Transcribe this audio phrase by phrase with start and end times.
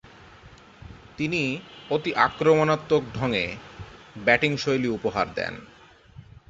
[1.17, 1.41] তিনি
[1.89, 3.45] ‘অতি-আক্রমণাত্মক’ ঢংয়ে
[4.25, 5.53] ব্যাটিংশৈলী উপহার দেন।